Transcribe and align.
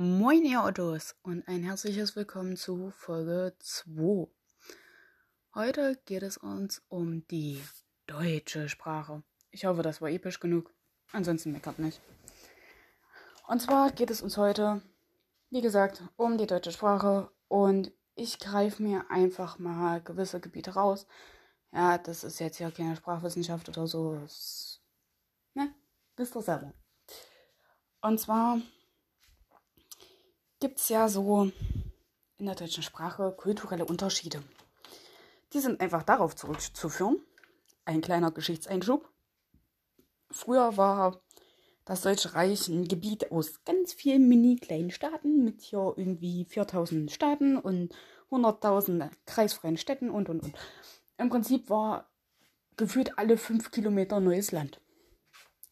Moin 0.00 0.44
ihr 0.44 0.62
Ottos 0.62 1.16
und 1.22 1.48
ein 1.48 1.64
herzliches 1.64 2.14
Willkommen 2.14 2.56
zu 2.56 2.92
Folge 2.92 3.56
2. 3.58 4.28
Heute 5.56 6.00
geht 6.04 6.22
es 6.22 6.36
uns 6.36 6.82
um 6.86 7.26
die 7.26 7.60
deutsche 8.06 8.68
Sprache. 8.68 9.24
Ich 9.50 9.64
hoffe, 9.64 9.82
das 9.82 10.00
war 10.00 10.08
episch 10.08 10.38
genug. 10.38 10.72
Ansonsten 11.10 11.50
meckert 11.50 11.80
nicht. 11.80 12.00
Und 13.48 13.60
zwar 13.60 13.90
geht 13.90 14.12
es 14.12 14.22
uns 14.22 14.36
heute, 14.36 14.82
wie 15.50 15.62
gesagt, 15.62 16.04
um 16.14 16.38
die 16.38 16.46
deutsche 16.46 16.70
Sprache 16.70 17.32
und 17.48 17.90
ich 18.14 18.38
greife 18.38 18.80
mir 18.80 19.10
einfach 19.10 19.58
mal 19.58 20.00
gewisse 20.00 20.38
Gebiete 20.38 20.74
raus. 20.74 21.08
Ja, 21.72 21.98
das 21.98 22.22
ist 22.22 22.38
jetzt 22.38 22.60
ja 22.60 22.70
keine 22.70 22.94
Sprachwissenschaft 22.94 23.68
oder 23.68 23.88
so. 23.88 24.12
Ne? 25.54 25.74
Wisst 26.16 26.36
ihr 26.36 26.42
selber. 26.42 26.72
Und 28.00 28.20
zwar 28.20 28.60
gibt 30.60 30.80
es 30.80 30.88
ja 30.88 31.08
so 31.08 31.50
in 32.38 32.46
der 32.46 32.54
deutschen 32.54 32.82
Sprache 32.82 33.34
kulturelle 33.36 33.84
Unterschiede. 33.84 34.42
Die 35.52 35.60
sind 35.60 35.80
einfach 35.80 36.02
darauf 36.02 36.36
zurückzuführen. 36.36 37.20
Ein 37.84 38.00
kleiner 38.00 38.30
Geschichtseinschub. 38.30 39.08
Früher 40.30 40.76
war 40.76 41.20
das 41.84 42.02
Deutsche 42.02 42.34
Reich 42.34 42.68
ein 42.68 42.86
Gebiet 42.86 43.32
aus 43.32 43.64
ganz 43.64 43.94
vielen 43.94 44.28
mini 44.28 44.56
kleinen 44.56 44.90
Staaten 44.90 45.42
mit 45.42 45.62
hier 45.62 45.94
irgendwie 45.96 46.44
4000 46.44 47.10
Staaten 47.10 47.56
und 47.56 47.94
100.000 48.30 49.10
kreisfreien 49.24 49.78
Städten 49.78 50.10
und 50.10 50.28
und 50.28 50.42
und. 50.42 50.54
Im 51.16 51.30
Prinzip 51.30 51.70
war 51.70 52.10
gefühlt 52.76 53.18
alle 53.18 53.38
fünf 53.38 53.70
Kilometer 53.70 54.20
neues 54.20 54.52
Land. 54.52 54.80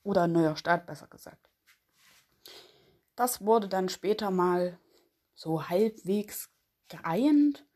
Oder 0.03 0.27
neuer 0.27 0.57
Staat, 0.57 0.87
besser 0.87 1.09
gesagt. 1.09 1.46
Das 3.17 3.45
wurde 3.45 3.69
dann 3.69 3.89
später 3.89 4.31
mal 4.31 4.79
so 5.35 5.69
halbwegs 5.69 6.51
geeint. 6.89 7.67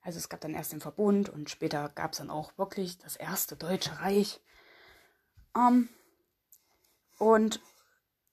Also 0.00 0.18
es 0.18 0.28
gab 0.28 0.40
dann 0.40 0.54
erst 0.54 0.72
den 0.72 0.80
Verbund 0.80 1.28
und 1.28 1.50
später 1.50 1.90
gab 1.90 2.12
es 2.12 2.18
dann 2.18 2.30
auch 2.30 2.56
wirklich 2.56 2.98
das 2.98 3.16
erste 3.16 3.56
Deutsche 3.56 4.00
Reich. 4.00 4.40
Ähm, 5.54 5.90
und 7.18 7.60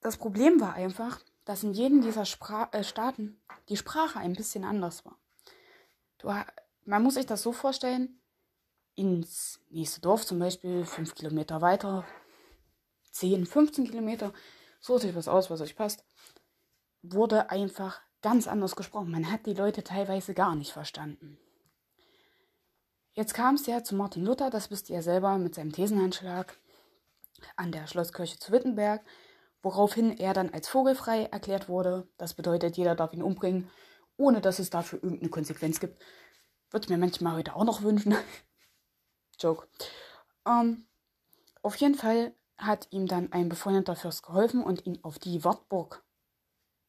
das 0.01 0.17
Problem 0.17 0.61
war 0.61 0.73
einfach, 0.73 1.19
dass 1.45 1.63
in 1.63 1.73
jedem 1.73 2.01
dieser 2.01 2.25
Spra 2.25 2.69
äh, 2.71 2.83
Staaten 2.83 3.41
die 3.69 3.77
Sprache 3.77 4.19
ein 4.19 4.33
bisschen 4.33 4.63
anders 4.63 5.03
war. 5.05 5.17
Du, 6.19 6.33
man 6.85 7.03
muss 7.03 7.15
sich 7.15 7.25
das 7.25 7.41
so 7.41 7.51
vorstellen, 7.51 8.21
ins 8.95 9.59
nächste 9.69 9.99
Dorf 9.99 10.25
zum 10.25 10.39
Beispiel, 10.39 10.85
fünf 10.85 11.15
Kilometer 11.15 11.61
weiter, 11.61 12.05
10, 13.11 13.45
15 13.45 13.85
Kilometer, 13.85 14.31
sucht 14.79 15.05
euch 15.05 15.15
was 15.15 15.27
aus, 15.27 15.49
was 15.49 15.61
euch 15.61 15.75
passt 15.75 16.05
wurde 17.03 17.51
einfach 17.51 18.01
ganz 18.21 18.47
anders 18.47 18.75
gesprochen. 18.75 19.11
Man 19.11 19.31
hat 19.31 19.45
die 19.45 19.53
Leute 19.53 19.83
teilweise 19.83 20.33
gar 20.33 20.55
nicht 20.55 20.71
verstanden. 20.71 21.37
Jetzt 23.13 23.35
kam 23.35 23.55
es 23.55 23.67
ja 23.67 23.83
zu 23.83 23.95
Martin 23.95 24.25
Luther, 24.25 24.49
das 24.49 24.71
wisst 24.71 24.89
ihr 24.89 25.03
selber, 25.03 25.37
mit 25.37 25.53
seinem 25.53 25.71
Thesenanschlag 25.71 26.57
an 27.55 27.71
der 27.71 27.85
Schlosskirche 27.85 28.39
zu 28.39 28.51
Wittenberg, 28.51 29.03
woraufhin 29.61 30.17
er 30.17 30.33
dann 30.33 30.49
als 30.49 30.67
vogelfrei 30.67 31.25
erklärt 31.25 31.69
wurde. 31.69 32.07
Das 32.17 32.33
bedeutet, 32.33 32.75
jeder 32.75 32.95
darf 32.95 33.13
ihn 33.13 33.21
umbringen, 33.21 33.69
ohne 34.17 34.41
dass 34.41 34.57
es 34.57 34.71
dafür 34.71 35.03
irgendeine 35.03 35.29
Konsequenz 35.29 35.79
gibt. 35.79 36.01
Würde 36.71 36.91
mir 36.91 36.97
manchmal 36.97 37.35
heute 37.35 37.55
auch 37.55 37.65
noch 37.65 37.83
wünschen. 37.83 38.15
Joke. 39.39 39.67
Ähm, 40.47 40.87
auf 41.61 41.75
jeden 41.75 41.95
Fall 41.95 42.33
hat 42.57 42.87
ihm 42.91 43.07
dann 43.07 43.31
ein 43.31 43.49
befreundeter 43.49 43.95
Fürst 43.95 44.23
geholfen 44.23 44.63
und 44.63 44.85
ihn 44.85 44.99
auf 45.03 45.19
die 45.19 45.43
Wartburg 45.43 46.02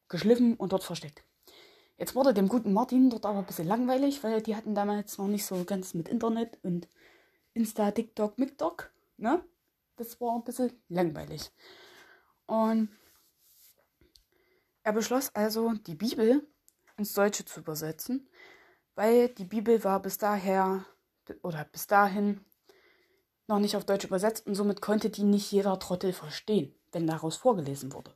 geschliffen 0.08 0.54
und 0.54 0.72
dort 0.72 0.84
versteckt. 0.84 1.24
Jetzt 1.96 2.14
wurde 2.14 2.34
dem 2.34 2.48
guten 2.48 2.72
Martin 2.72 3.10
dort 3.10 3.24
aber 3.24 3.38
ein 3.38 3.46
bisschen 3.46 3.68
langweilig, 3.68 4.22
weil 4.24 4.42
die 4.42 4.56
hatten 4.56 4.74
damals 4.74 5.18
noch 5.18 5.28
nicht 5.28 5.46
so 5.46 5.64
ganz 5.64 5.94
mit 5.94 6.08
Internet 6.08 6.58
und 6.62 6.88
Insta, 7.52 7.90
TikTok, 7.92 8.38
MikTok, 8.38 8.90
ne? 9.16 9.44
Das 9.96 10.20
war 10.20 10.34
ein 10.34 10.42
bisschen 10.44 10.72
langweilig. 10.88 11.52
Und 12.46 12.88
er 14.82 14.92
beschloss 14.92 15.34
also, 15.34 15.72
die 15.72 15.94
Bibel 15.94 16.46
ins 16.96 17.14
Deutsche 17.14 17.44
zu 17.44 17.60
übersetzen, 17.60 18.28
weil 18.96 19.28
die 19.28 19.44
Bibel 19.44 19.82
war 19.84 20.02
bis 20.02 20.18
daher 20.18 20.84
oder 21.42 21.64
bis 21.64 21.86
dahin 21.86 22.44
noch 23.46 23.58
nicht 23.58 23.76
auf 23.76 23.84
Deutsch 23.84 24.04
übersetzt 24.04 24.46
und 24.46 24.54
somit 24.54 24.80
konnte 24.80 25.10
die 25.10 25.22
nicht 25.22 25.50
jeder 25.52 25.78
Trottel 25.78 26.12
verstehen, 26.12 26.74
wenn 26.92 27.06
daraus 27.06 27.36
vorgelesen 27.36 27.92
wurde. 27.92 28.14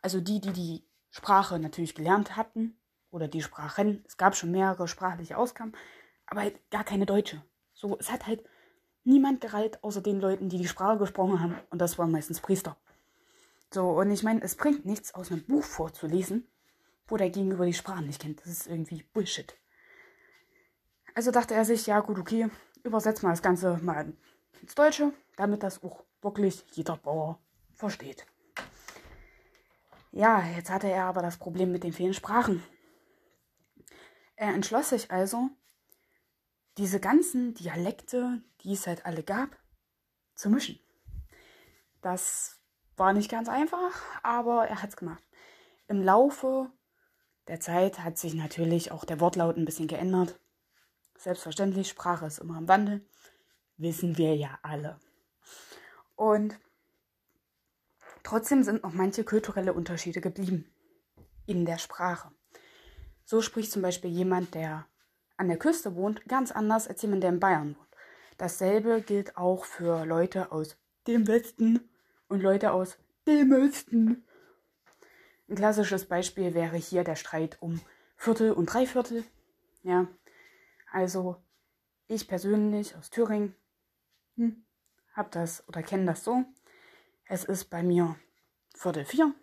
Also 0.00 0.20
die, 0.20 0.40
die 0.40 0.52
die 0.52 0.84
Sprache 1.12 1.58
natürlich 1.58 1.94
gelernt 1.94 2.36
hatten 2.36 2.76
oder 3.10 3.28
die 3.28 3.42
Sprachen. 3.42 4.02
Es 4.08 4.16
gab 4.16 4.34
schon 4.34 4.50
mehrere 4.50 4.88
sprachliche 4.88 5.36
Ausgaben, 5.36 5.72
aber 6.26 6.40
halt 6.40 6.70
gar 6.70 6.84
keine 6.84 7.06
deutsche. 7.06 7.42
So, 7.74 7.96
es 7.98 8.10
hat 8.10 8.26
halt 8.26 8.42
niemand 9.04 9.42
gereilt, 9.42 9.84
außer 9.84 10.00
den 10.00 10.20
Leuten, 10.20 10.48
die 10.48 10.58
die 10.58 10.66
Sprache 10.66 10.98
gesprochen 10.98 11.40
haben. 11.40 11.58
Und 11.70 11.80
das 11.80 11.98
waren 11.98 12.10
meistens 12.10 12.40
Priester. 12.40 12.76
So, 13.72 13.90
und 13.90 14.10
ich 14.10 14.22
meine, 14.22 14.42
es 14.42 14.56
bringt 14.56 14.86
nichts, 14.86 15.14
aus 15.14 15.30
einem 15.30 15.44
Buch 15.44 15.64
vorzulesen, 15.64 16.48
wo 17.06 17.18
der 17.18 17.30
Gegenüber 17.30 17.66
die 17.66 17.74
Sprache 17.74 18.02
nicht 18.02 18.22
kennt. 18.22 18.40
Das 18.40 18.48
ist 18.48 18.66
irgendwie 18.66 19.02
Bullshit. 19.12 19.54
Also 21.14 21.30
dachte 21.30 21.54
er 21.54 21.66
sich, 21.66 21.86
ja 21.86 22.00
gut, 22.00 22.18
okay, 22.18 22.48
übersetzt 22.84 23.22
mal 23.22 23.30
das 23.30 23.42
Ganze 23.42 23.78
mal 23.82 24.14
ins 24.62 24.74
Deutsche, 24.74 25.12
damit 25.36 25.62
das 25.62 25.82
auch 25.82 26.04
wirklich 26.22 26.64
jeder 26.72 26.96
Bauer 26.96 27.38
versteht. 27.74 28.26
Ja, 30.12 30.46
jetzt 30.46 30.70
hatte 30.70 30.88
er 30.88 31.06
aber 31.06 31.22
das 31.22 31.38
Problem 31.38 31.72
mit 31.72 31.84
den 31.84 31.94
vielen 31.94 32.12
Sprachen. 32.14 32.62
Er 34.36 34.54
entschloss 34.54 34.90
sich 34.90 35.10
also, 35.10 35.48
diese 36.76 37.00
ganzen 37.00 37.54
Dialekte, 37.54 38.42
die 38.60 38.74
es 38.74 38.86
halt 38.86 39.06
alle 39.06 39.22
gab, 39.22 39.56
zu 40.34 40.50
mischen. 40.50 40.78
Das 42.02 42.60
war 42.96 43.14
nicht 43.14 43.30
ganz 43.30 43.48
einfach, 43.48 43.92
aber 44.22 44.68
er 44.68 44.82
hat 44.82 44.90
es 44.90 44.96
gemacht. 44.96 45.22
Im 45.88 46.02
Laufe 46.02 46.70
der 47.48 47.60
Zeit 47.60 47.98
hat 48.00 48.18
sich 48.18 48.34
natürlich 48.34 48.92
auch 48.92 49.04
der 49.04 49.18
Wortlaut 49.18 49.56
ein 49.56 49.64
bisschen 49.64 49.88
geändert. 49.88 50.38
Selbstverständlich, 51.16 51.88
Sprache 51.88 52.26
ist 52.26 52.38
immer 52.38 52.58
im 52.58 52.68
Wandel. 52.68 53.06
Wissen 53.76 54.18
wir 54.18 54.36
ja 54.36 54.58
alle. 54.62 55.00
Und 56.16 56.58
Trotzdem 58.22 58.62
sind 58.62 58.82
noch 58.82 58.92
manche 58.92 59.24
kulturelle 59.24 59.72
Unterschiede 59.72 60.20
geblieben 60.20 60.66
in 61.46 61.64
der 61.64 61.78
Sprache. 61.78 62.30
So 63.24 63.42
spricht 63.42 63.72
zum 63.72 63.82
Beispiel 63.82 64.10
jemand, 64.10 64.54
der 64.54 64.86
an 65.36 65.48
der 65.48 65.58
Küste 65.58 65.96
wohnt, 65.96 66.26
ganz 66.28 66.52
anders 66.52 66.88
als 66.88 67.02
jemand, 67.02 67.22
der 67.22 67.30
in 67.30 67.40
Bayern 67.40 67.76
wohnt. 67.76 67.88
Dasselbe 68.38 69.02
gilt 69.02 69.36
auch 69.36 69.64
für 69.64 70.04
Leute 70.04 70.52
aus 70.52 70.76
dem 71.06 71.26
Westen 71.26 71.88
und 72.28 72.42
Leute 72.42 72.72
aus 72.72 72.98
dem 73.26 73.52
Osten. 73.52 74.24
Ein 75.48 75.56
klassisches 75.56 76.06
Beispiel 76.06 76.54
wäre 76.54 76.76
hier 76.76 77.04
der 77.04 77.16
Streit 77.16 77.58
um 77.60 77.80
Viertel 78.16 78.52
und 78.52 78.66
Dreiviertel. 78.66 79.24
Ja, 79.82 80.06
also 80.90 81.36
ich 82.08 82.28
persönlich 82.28 82.96
aus 82.96 83.10
Thüringen 83.10 83.54
hm, 84.36 84.64
habe 85.12 85.28
das 85.30 85.66
oder 85.68 85.82
kenne 85.82 86.06
das 86.06 86.24
so. 86.24 86.44
Es 87.34 87.44
ist 87.44 87.70
bei 87.70 87.82
mir 87.82 88.14
Viertel 88.74 89.06
vier. 89.06 89.34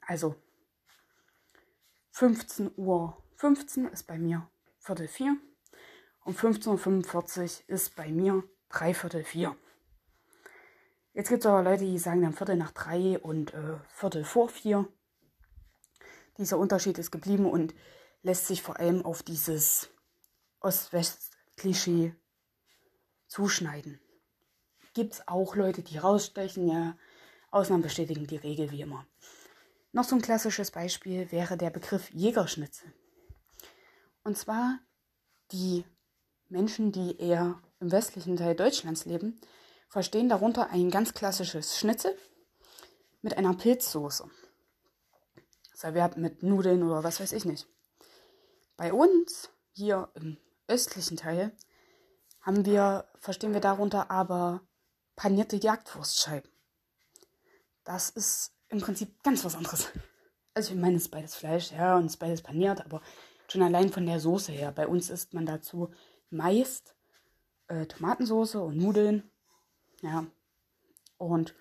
Also 0.00 0.34
15 2.12 2.70
Uhr 2.76 3.22
15 3.34 3.88
ist 3.88 4.06
bei 4.06 4.16
mir 4.16 4.50
Viertel 4.78 5.06
vier. 5.06 5.36
Und 6.24 6.38
15.45 6.38 7.42
Uhr 7.42 7.68
ist 7.68 7.96
bei 7.96 8.10
mir 8.10 8.44
Dreiviertel 8.70 9.24
vier. 9.24 9.54
Jetzt 11.12 11.28
gibt 11.28 11.40
es 11.40 11.46
aber 11.46 11.62
Leute, 11.62 11.84
die 11.84 11.98
sagen 11.98 12.22
dann 12.22 12.32
Viertel 12.32 12.56
nach 12.56 12.72
drei 12.72 13.18
und 13.18 13.52
äh, 13.52 13.76
Viertel 13.88 14.24
vor 14.24 14.48
vier. 14.48 14.88
Dieser 16.38 16.56
Unterschied 16.56 16.96
ist 16.96 17.10
geblieben 17.10 17.44
und 17.44 17.74
lässt 18.22 18.46
sich 18.46 18.62
vor 18.62 18.78
allem 18.78 19.04
auf 19.04 19.22
dieses 19.22 19.90
Ost-West-Klischee 20.60 22.14
zuschneiden 23.26 24.00
gibt 24.96 25.12
es 25.12 25.28
auch 25.28 25.54
Leute, 25.56 25.82
die 25.82 25.98
rausstechen. 25.98 26.66
Ja, 26.68 26.96
Ausnahmen 27.50 27.82
bestätigen 27.82 28.26
die 28.26 28.38
Regel 28.38 28.70
wie 28.70 28.80
immer. 28.80 29.06
Noch 29.92 30.04
so 30.04 30.16
ein 30.16 30.22
klassisches 30.22 30.70
Beispiel 30.70 31.30
wäre 31.30 31.58
der 31.58 31.68
Begriff 31.68 32.10
Jägerschnitzel. 32.10 32.92
Und 34.24 34.38
zwar 34.38 34.78
die 35.52 35.84
Menschen, 36.48 36.92
die 36.92 37.18
eher 37.20 37.60
im 37.78 37.92
westlichen 37.92 38.36
Teil 38.36 38.54
Deutschlands 38.56 39.04
leben, 39.04 39.38
verstehen 39.88 40.30
darunter 40.30 40.70
ein 40.70 40.90
ganz 40.90 41.12
klassisches 41.12 41.78
Schnitzel 41.78 42.16
mit 43.20 43.36
einer 43.36 43.52
Pilzsoße. 43.52 44.30
Serviert 45.74 46.16
mit 46.16 46.42
Nudeln 46.42 46.82
oder 46.82 47.04
was 47.04 47.20
weiß 47.20 47.32
ich 47.32 47.44
nicht. 47.44 47.68
Bei 48.78 48.94
uns 48.94 49.50
hier 49.72 50.08
im 50.14 50.38
östlichen 50.68 51.18
Teil 51.18 51.54
haben 52.40 52.64
wir, 52.64 53.06
verstehen 53.18 53.52
wir 53.52 53.60
darunter 53.60 54.10
aber 54.10 54.62
panierte 55.16 55.56
Jagdwurstscheiben. 55.56 56.50
Das 57.84 58.10
ist 58.10 58.52
im 58.68 58.80
Prinzip 58.80 59.22
ganz 59.22 59.44
was 59.44 59.54
anderes. 59.56 59.88
Also 60.54 60.72
ich 60.72 60.80
meine, 60.80 60.96
es 60.96 61.02
ist 61.02 61.10
beides 61.10 61.34
Fleisch, 61.34 61.72
ja, 61.72 61.96
und 61.96 62.06
es 62.06 62.12
ist 62.12 62.18
beides 62.18 62.42
paniert, 62.42 62.84
aber 62.84 63.02
schon 63.48 63.62
allein 63.62 63.92
von 63.92 64.06
der 64.06 64.20
Soße 64.20 64.52
her. 64.52 64.72
Bei 64.72 64.86
uns 64.86 65.10
isst 65.10 65.34
man 65.34 65.46
dazu 65.46 65.92
meist 66.30 66.94
äh, 67.68 67.86
Tomatensoße 67.86 68.60
und 68.60 68.76
Nudeln. 68.76 69.30
Ja. 70.02 70.26
Und 71.18 71.54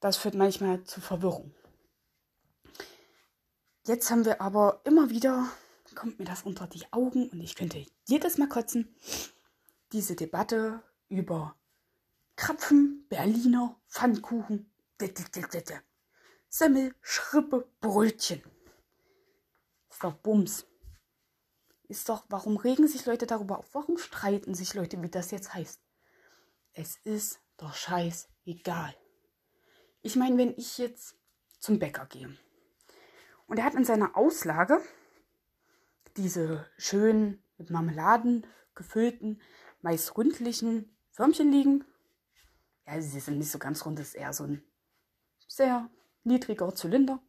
das 0.00 0.16
führt 0.16 0.34
manchmal 0.34 0.84
zu 0.84 1.00
Verwirrung. 1.00 1.54
Jetzt 3.86 4.10
haben 4.10 4.24
wir 4.24 4.40
aber 4.40 4.80
immer 4.84 5.10
wieder, 5.10 5.46
kommt 5.94 6.18
mir 6.18 6.24
das 6.24 6.42
unter 6.42 6.66
die 6.66 6.84
Augen 6.92 7.28
und 7.30 7.40
ich 7.40 7.54
könnte 7.54 7.84
jedes 8.06 8.38
Mal 8.38 8.48
kotzen, 8.48 8.94
diese 9.92 10.16
Debatte 10.16 10.82
über 11.08 11.54
Krapfen, 12.40 13.04
Berliner, 13.10 13.78
Pfannkuchen, 13.86 14.72
Semmel, 16.48 16.94
Schrippe, 17.02 17.68
Brötchen. 17.82 18.42
Ist 19.90 20.02
doch 20.02 20.14
Bums. 20.14 20.66
Ist 21.86 22.08
doch, 22.08 22.24
warum 22.30 22.56
regen 22.56 22.88
sich 22.88 23.04
Leute 23.04 23.26
darüber 23.26 23.58
auf? 23.58 23.74
Warum 23.74 23.98
streiten 23.98 24.54
sich 24.54 24.72
Leute, 24.72 25.02
wie 25.02 25.10
das 25.10 25.32
jetzt 25.32 25.52
heißt? 25.52 25.82
Es 26.72 26.96
ist 27.04 27.42
doch 27.58 27.74
scheißegal. 27.74 28.96
Ich 30.00 30.16
meine, 30.16 30.38
wenn 30.38 30.54
ich 30.56 30.78
jetzt 30.78 31.16
zum 31.58 31.78
Bäcker 31.78 32.06
gehe 32.06 32.34
und 33.48 33.58
er 33.58 33.66
hat 33.66 33.74
in 33.74 33.84
seiner 33.84 34.16
Auslage 34.16 34.80
diese 36.16 36.66
schön 36.78 37.42
mit 37.58 37.68
Marmeladen 37.68 38.46
gefüllten, 38.74 39.42
meist 39.82 40.16
rundlichen 40.16 40.96
Förmchen 41.10 41.52
liegen. 41.52 41.84
Ja, 42.90 43.00
sie 43.00 43.20
sind 43.20 43.38
nicht 43.38 43.50
so 43.50 43.58
ganz 43.58 43.84
rund, 43.84 43.98
das 43.98 44.08
ist 44.08 44.14
eher 44.14 44.32
so 44.32 44.44
ein 44.44 44.62
sehr 45.46 45.88
niedriger 46.24 46.74
Zylinder. 46.74 47.20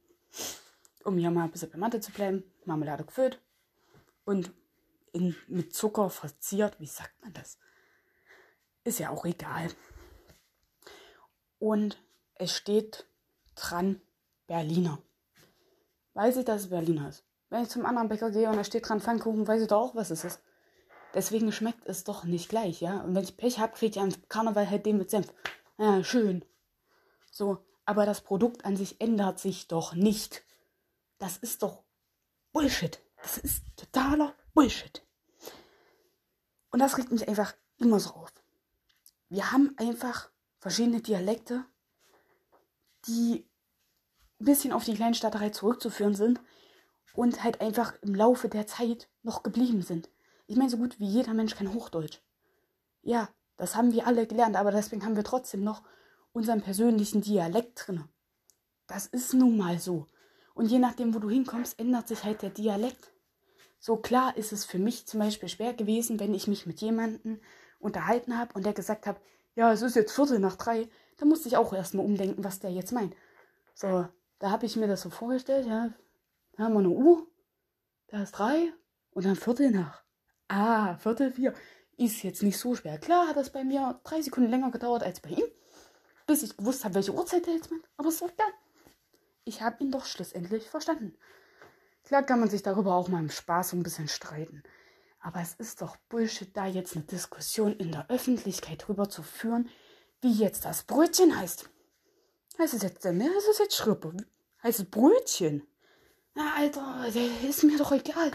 Um 1.03 1.17
hier 1.17 1.29
mal 1.29 1.43
ein 1.43 1.51
bisschen 1.51 1.69
bei 1.69 1.77
Mathe 1.77 1.99
zu 1.99 2.11
bleiben. 2.11 2.43
Marmelade 2.65 3.03
gefüllt 3.03 3.41
und 4.25 4.51
in, 5.13 5.35
mit 5.47 5.73
Zucker 5.73 6.09
verziert. 6.09 6.79
Wie 6.79 6.87
sagt 6.87 7.19
man 7.21 7.33
das? 7.33 7.57
Ist 8.83 8.99
ja 8.99 9.09
auch 9.09 9.25
egal. 9.25 9.69
Und 11.59 12.01
es 12.35 12.55
steht 12.55 13.05
dran 13.55 14.01
Berliner. 14.47 14.99
Weiß 16.13 16.37
ich, 16.37 16.45
dass 16.45 16.61
es 16.61 16.69
Berliner 16.69 17.09
ist. 17.09 17.23
Wenn 17.49 17.63
ich 17.63 17.69
zum 17.69 17.85
anderen 17.85 18.09
Bäcker 18.09 18.31
gehe 18.31 18.49
und 18.49 18.55
da 18.55 18.63
steht 18.63 18.87
dran 18.87 19.01
Pfannkuchen, 19.01 19.47
weiß 19.47 19.61
ich 19.61 19.67
doch 19.67 19.81
auch, 19.81 19.95
was 19.95 20.09
es 20.09 20.23
ist. 20.23 20.41
Deswegen 21.13 21.51
schmeckt 21.51 21.85
es 21.85 22.03
doch 22.03 22.23
nicht 22.23 22.49
gleich, 22.49 22.81
ja. 22.81 23.01
Und 23.01 23.15
wenn 23.15 23.23
ich 23.23 23.37
Pech 23.37 23.59
habe, 23.59 23.73
kriege 23.73 23.91
ich 23.91 23.99
am 23.99 24.09
Karneval 24.29 24.69
halt 24.69 24.85
den 24.85 24.97
mit 24.97 25.09
Senf. 25.09 25.33
Ja, 25.77 26.03
schön. 26.03 26.45
So, 27.31 27.65
aber 27.85 28.05
das 28.05 28.21
Produkt 28.21 28.65
an 28.65 28.77
sich 28.77 29.01
ändert 29.01 29.39
sich 29.39 29.67
doch 29.67 29.93
nicht. 29.93 30.43
Das 31.17 31.37
ist 31.37 31.63
doch 31.63 31.83
Bullshit. 32.53 32.99
Das 33.21 33.37
ist 33.37 33.63
totaler 33.75 34.35
Bullshit. 34.53 35.05
Und 36.71 36.79
das 36.79 36.97
regt 36.97 37.11
mich 37.11 37.27
einfach 37.27 37.53
immer 37.77 37.99
so 37.99 38.11
auf. 38.11 38.33
Wir 39.29 39.51
haben 39.51 39.73
einfach 39.77 40.29
verschiedene 40.59 41.01
Dialekte, 41.01 41.65
die 43.07 43.45
ein 44.39 44.45
bisschen 44.45 44.73
auf 44.73 44.85
die 44.85 44.95
Kleinstaaterei 44.95 45.49
zurückzuführen 45.49 46.15
sind 46.15 46.39
und 47.13 47.43
halt 47.43 47.61
einfach 47.61 47.93
im 48.01 48.15
Laufe 48.15 48.49
der 48.49 48.67
Zeit 48.67 49.09
noch 49.23 49.43
geblieben 49.43 49.81
sind. 49.81 50.09
Ich 50.47 50.55
meine, 50.55 50.69
so 50.69 50.77
gut 50.77 50.99
wie 50.99 51.07
jeder 51.07 51.33
Mensch 51.33 51.55
kann 51.55 51.73
Hochdeutsch. 51.73 52.19
Ja, 53.01 53.29
das 53.57 53.75
haben 53.75 53.93
wir 53.93 54.07
alle 54.07 54.27
gelernt, 54.27 54.55
aber 54.55 54.71
deswegen 54.71 55.05
haben 55.05 55.15
wir 55.15 55.23
trotzdem 55.23 55.63
noch 55.63 55.83
unseren 56.33 56.61
persönlichen 56.61 57.21
Dialekt 57.21 57.87
drin. 57.87 58.03
Das 58.87 59.05
ist 59.05 59.33
nun 59.33 59.57
mal 59.57 59.79
so. 59.79 60.07
Und 60.53 60.67
je 60.67 60.79
nachdem, 60.79 61.13
wo 61.13 61.19
du 61.19 61.29
hinkommst, 61.29 61.79
ändert 61.79 62.07
sich 62.07 62.23
halt 62.23 62.41
der 62.41 62.49
Dialekt. 62.49 63.13
So 63.79 63.97
klar 63.97 64.37
ist 64.37 64.51
es 64.51 64.65
für 64.65 64.79
mich 64.79 65.07
zum 65.07 65.19
Beispiel 65.19 65.49
schwer 65.49 65.73
gewesen, 65.73 66.19
wenn 66.19 66.33
ich 66.33 66.47
mich 66.47 66.65
mit 66.65 66.81
jemandem 66.81 67.39
unterhalten 67.79 68.37
habe 68.37 68.53
und 68.53 68.65
der 68.65 68.73
gesagt 68.73 69.07
hat, 69.07 69.19
ja, 69.55 69.71
es 69.71 69.81
ist 69.81 69.95
jetzt 69.95 70.13
Viertel 70.13 70.39
nach 70.39 70.55
drei, 70.55 70.87
da 71.17 71.25
musste 71.25 71.47
ich 71.47 71.57
auch 71.57 71.73
erstmal 71.73 72.05
umdenken, 72.05 72.43
was 72.43 72.59
der 72.59 72.71
jetzt 72.71 72.91
meint. 72.91 73.15
So, 73.73 74.07
da 74.39 74.51
habe 74.51 74.65
ich 74.65 74.75
mir 74.75 74.87
das 74.87 75.01
so 75.01 75.09
vorgestellt, 75.09 75.65
ja, 75.65 75.91
da 76.53 76.63
haben 76.63 76.73
wir 76.73 76.79
eine 76.79 76.89
Uhr, 76.89 77.27
da 78.07 78.21
ist 78.21 78.33
drei 78.33 78.71
und 79.11 79.25
dann 79.25 79.35
Viertel 79.35 79.71
nach. 79.71 80.00
Ah, 80.53 80.97
Viertel 80.97 81.31
vier. 81.31 81.53
Ist 81.95 82.23
jetzt 82.23 82.43
nicht 82.43 82.57
so 82.57 82.75
schwer. 82.75 82.97
Klar 82.97 83.29
hat 83.29 83.37
das 83.37 83.51
bei 83.51 83.63
mir 83.63 84.01
drei 84.03 84.21
Sekunden 84.21 84.49
länger 84.49 84.69
gedauert 84.69 85.01
als 85.01 85.21
bei 85.21 85.29
ihm, 85.29 85.45
bis 86.27 86.43
ich 86.43 86.57
gewusst 86.57 86.83
habe, 86.83 86.95
welche 86.95 87.13
Uhrzeit 87.13 87.47
er 87.47 87.53
jetzt 87.53 87.71
meint. 87.71 87.87
Aber 87.95 88.09
es 88.09 88.15
ist 88.15 88.23
egal. 88.23 88.51
Ich 89.45 89.61
habe 89.61 89.81
ihn 89.81 89.91
doch 89.91 90.03
schlussendlich 90.03 90.69
verstanden. 90.69 91.15
Klar 92.03 92.23
kann 92.23 92.41
man 92.41 92.49
sich 92.49 92.63
darüber 92.63 92.95
auch 92.95 93.07
mal 93.07 93.21
im 93.21 93.29
Spaß 93.29 93.69
so 93.69 93.77
ein 93.77 93.83
bisschen 93.83 94.09
streiten. 94.09 94.61
Aber 95.21 95.39
es 95.39 95.53
ist 95.53 95.81
doch 95.81 95.95
Bullshit, 96.09 96.49
da 96.57 96.65
jetzt 96.65 96.97
eine 96.97 97.05
Diskussion 97.05 97.77
in 97.77 97.93
der 97.93 98.09
Öffentlichkeit 98.09 98.85
drüber 98.85 99.07
zu 99.07 99.23
führen, 99.23 99.69
wie 100.19 100.33
jetzt 100.33 100.65
das 100.65 100.83
Brötchen 100.83 101.39
heißt. 101.39 101.69
Heißt 102.59 102.73
es 102.73 102.81
jetzt 102.81 103.05
mehr? 103.05 103.29
Heißt 103.33 103.47
es 103.51 103.59
jetzt 103.59 103.77
Schrippe? 103.77 104.17
Heißt 104.63 104.79
es 104.79 104.89
Brötchen? 104.89 105.65
Na, 106.35 106.55
Alter, 106.57 107.05
ist 107.47 107.63
mir 107.63 107.77
doch 107.77 107.93
egal. 107.93 108.31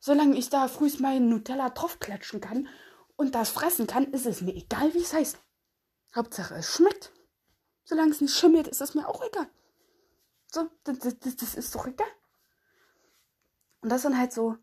Solange 0.00 0.36
ich 0.36 0.48
da 0.48 0.66
frühst 0.66 0.98
meinen 1.00 1.28
Nutella 1.28 1.70
draufklatschen 1.70 2.40
kann 2.40 2.68
und 3.16 3.34
das 3.34 3.50
fressen 3.50 3.86
kann, 3.86 4.12
ist 4.12 4.26
es 4.26 4.40
mir 4.40 4.54
egal, 4.54 4.92
wie 4.94 5.02
es 5.02 5.12
heißt. 5.12 5.38
Hauptsache, 6.16 6.54
es 6.54 6.74
schmeckt. 6.74 7.12
Solange 7.84 8.10
es 8.10 8.20
nicht 8.20 8.34
schimmelt, 8.34 8.66
ist 8.66 8.80
es 8.80 8.94
mir 8.94 9.06
auch 9.06 9.22
egal. 9.22 9.48
So, 10.50 10.68
das, 10.84 10.98
das, 10.98 11.36
das 11.36 11.54
ist 11.54 11.74
doch 11.74 11.86
egal. 11.86 12.08
Und 13.82 13.90
das 13.90 14.02
sind 14.02 14.18
halt 14.18 14.32
so 14.32 14.56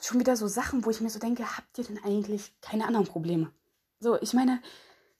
schon 0.00 0.20
wieder 0.20 0.36
so 0.36 0.46
Sachen, 0.48 0.84
wo 0.84 0.90
ich 0.90 1.00
mir 1.00 1.10
so 1.10 1.18
denke, 1.18 1.56
habt 1.56 1.78
ihr 1.78 1.84
denn 1.84 2.02
eigentlich 2.02 2.52
keine 2.60 2.86
anderen 2.86 3.06
Probleme? 3.06 3.52
So, 4.00 4.20
ich 4.20 4.34
meine, 4.34 4.60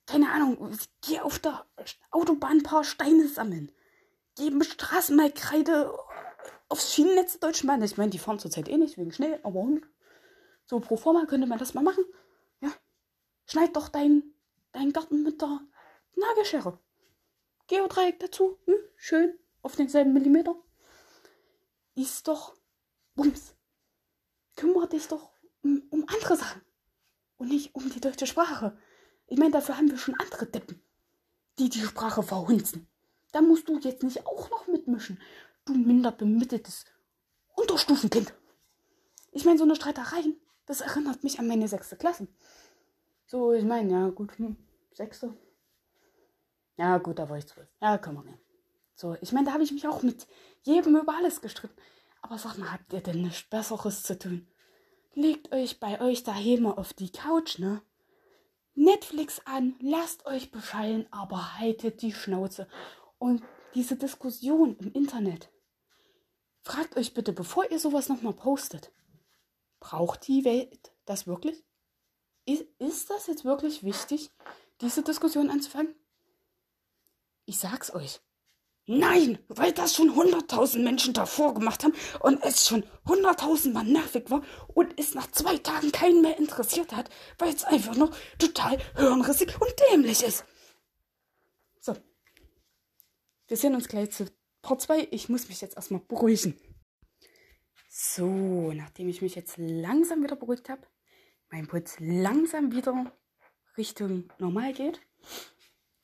keine 0.07 0.31
Ahnung, 0.31 0.77
gehe 1.01 1.25
auf 1.25 1.39
der 1.39 1.67
Autobahn 2.11 2.59
ein 2.59 2.63
paar 2.63 2.85
Steine 2.85 3.29
sammeln. 3.29 3.73
Geben 4.37 4.63
Straßen 4.63 5.17
mal 5.17 5.33
Kreide 5.33 5.93
aufs 6.69 6.95
Schienennetz 6.95 7.39
der 7.39 7.49
Deutschen 7.49 7.67
Bahn. 7.67 7.83
Ich 7.83 7.97
meine, 7.97 8.11
die 8.11 8.19
fahren 8.19 8.39
zurzeit 8.39 8.69
eh 8.69 8.77
nicht 8.77 8.99
wegen 8.99 9.13
Schnee, 9.13 9.39
aber 9.43 9.67
so 10.67 10.81
pro 10.81 10.97
forma 10.97 11.27
könnte 11.27 11.47
man 11.47 11.59
das 11.59 11.75
mal 11.75 11.83
machen. 11.83 12.05
Ja, 12.61 12.71
schneid 13.47 13.77
doch 13.77 13.89
deinen 13.89 14.35
dein 14.73 14.93
Garten 14.93 15.23
mit 15.23 15.41
der 15.41 15.61
Nagelschere. 16.17 16.79
Geodreieck 17.67 18.21
dazu, 18.21 18.59
hm, 18.67 18.77
schön, 18.97 19.39
auf 19.63 19.75
denselben 19.75 20.13
Millimeter. 20.13 20.55
Ist 21.95 22.29
doch 22.29 22.55
Bums. 23.15 23.55
Kümmere 24.55 24.89
dich 24.89 25.09
doch 25.09 25.33
um, 25.63 25.83
um 25.91 26.07
andere 26.09 26.37
Sachen. 26.37 26.63
Und 27.39 27.49
nicht 27.49 27.75
um 27.75 27.91
die 27.91 28.01
deutsche 28.01 28.27
Sprache. 28.27 28.79
Ich 29.27 29.39
meine, 29.39 29.51
dafür 29.51 29.77
haben 29.77 29.91
wir 29.91 29.99
schon 29.99 30.15
andere 30.19 30.47
Deppen, 30.47 30.81
die 31.59 31.69
die 31.69 31.81
Sprache 31.81 32.23
verhunzen. 32.23 32.87
Da 33.33 33.41
musst 33.41 33.69
du 33.69 33.79
jetzt 33.79 34.03
nicht 34.03 34.25
auch 34.27 34.51
noch 34.51 34.67
mitmischen, 34.69 35.21
du 35.67 35.75
minder 35.75 36.13
bemitteltes 36.13 36.85
Unterstufenkind. 37.55 38.33
Ich 39.33 39.45
meine, 39.45 39.59
so 39.59 39.65
eine 39.65 39.77
Streitereien, 39.77 40.41
das 40.65 40.81
erinnert 40.81 41.23
mich 41.23 41.39
an 41.39 41.47
meine 41.47 41.69
sechste 41.69 41.97
Klasse. 41.97 42.29
So, 43.27 43.53
ich 43.53 43.65
meine, 43.65 43.93
ja, 43.93 44.09
gut, 44.09 44.39
hm, 44.39 44.57
sechste. 44.93 45.37
Ja, 46.79 46.99
gut, 46.99 47.19
da 47.19 47.29
war 47.29 47.39
ich 47.39 47.47
zwölf. 47.47 47.69
Ja, 47.81 47.99
kann 47.99 48.15
man 48.15 48.25
nehmen. 48.25 48.41
So, 48.95 49.17
ich 49.21 49.33
meine, 49.33 49.47
da 49.47 49.53
habe 49.53 49.65
ich 49.65 49.73
mich 49.73 49.87
auch 49.87 50.03
mit 50.03 50.27
jedem 50.63 50.97
über 50.97 51.15
alles 51.15 51.41
gestritten. 51.41 51.77
Aber 52.23 52.39
sag 52.39 52.57
mal, 52.57 52.73
habt 52.73 52.93
ihr 52.93 53.01
denn 53.01 53.23
nichts 53.23 53.43
Besseres 53.43 54.03
zu 54.03 54.19
tun? 54.19 54.47
Legt 55.15 55.53
euch 55.53 55.81
bei 55.81 56.01
euch 56.01 56.23
daheim 56.23 56.67
auf 56.67 56.93
die 56.93 57.11
Couch, 57.11 57.59
ne? 57.59 57.83
Netflix 58.75 59.41
an, 59.47 59.75
lasst 59.81 60.27
euch 60.27 60.51
beschallen, 60.51 61.07
aber 61.11 61.59
haltet 61.59 62.03
die 62.03 62.13
Schnauze. 62.13 62.69
Und 63.19 63.43
diese 63.75 63.97
Diskussion 63.97 64.77
im 64.79 64.93
Internet. 64.93 65.51
Fragt 66.67 66.97
euch 66.97 67.15
bitte, 67.15 67.33
bevor 67.33 67.71
ihr 67.71 67.79
sowas 67.79 68.09
nochmal 68.09 68.33
postet, 68.33 68.91
braucht 69.79 70.27
die 70.27 70.45
Welt 70.45 70.93
das 71.05 71.29
wirklich? 71.29 71.65
Ist, 72.45 72.65
ist 72.81 73.09
das 73.09 73.29
jetzt 73.29 73.45
wirklich 73.45 73.85
wichtig, 73.85 74.33
diese 74.81 75.05
Diskussion 75.05 75.49
anzufangen? 75.49 75.95
Ich 77.45 77.59
sag's 77.59 77.95
euch. 77.95 78.21
Nein, 78.87 79.39
weil 79.47 79.71
das 79.71 79.95
schon 79.95 80.17
hunderttausend 80.17 80.83
Menschen 80.83 81.15
davor 81.15 81.55
gemacht 81.55 81.85
haben 81.85 81.95
und 82.19 82.43
es 82.43 82.67
schon 82.67 82.83
hunderttausendmal 83.07 83.85
nervig 83.85 84.29
war 84.29 84.43
und 84.67 84.99
es 84.99 85.15
nach 85.15 85.31
zwei 85.31 85.59
Tagen 85.59 85.93
keinen 85.93 86.21
mehr 86.21 86.37
interessiert 86.37 86.97
hat, 86.97 87.11
weil 87.39 87.55
es 87.55 87.63
einfach 87.63 87.95
nur 87.95 88.11
total 88.41 88.77
hirnrissig 88.97 89.55
und 89.61 89.73
dämlich 89.93 90.25
ist. 90.25 90.45
So. 91.79 91.97
Wir 93.47 93.57
sehen 93.57 93.77
uns 93.77 93.87
gleich 93.87 94.11
zu 94.11 94.27
Part 94.67 94.81
2. 94.81 95.07
Ich 95.13 95.29
muss 95.29 95.49
mich 95.49 95.61
jetzt 95.61 95.77
erstmal 95.77 96.01
beruhigen. 96.01 96.59
So, 97.89 98.73
nachdem 98.73 99.09
ich 99.09 99.23
mich 99.23 99.37
jetzt 99.37 99.59
langsam 99.59 100.25
wieder 100.25 100.35
beruhigt 100.35 100.69
habe, 100.69 100.83
mein 101.51 101.69
Puls 101.69 101.95
langsam 102.01 102.73
wieder 102.73 103.17
Richtung 103.77 104.33
normal 104.41 104.73
geht, 104.73 105.01